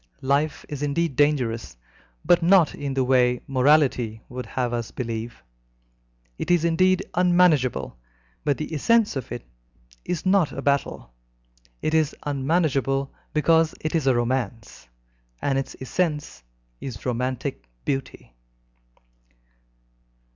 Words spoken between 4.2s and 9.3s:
would have us believe. It is indeed unmanageable, but the essence